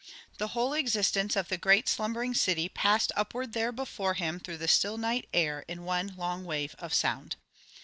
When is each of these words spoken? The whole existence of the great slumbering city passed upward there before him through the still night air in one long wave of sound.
The 0.39 0.47
whole 0.57 0.73
existence 0.73 1.35
of 1.35 1.49
the 1.49 1.59
great 1.59 1.87
slumbering 1.87 2.33
city 2.33 2.67
passed 2.67 3.11
upward 3.15 3.53
there 3.53 3.71
before 3.71 4.15
him 4.15 4.39
through 4.39 4.57
the 4.57 4.67
still 4.67 4.97
night 4.97 5.29
air 5.31 5.63
in 5.67 5.83
one 5.85 6.15
long 6.17 6.43
wave 6.43 6.73
of 6.79 6.91
sound. 6.91 7.35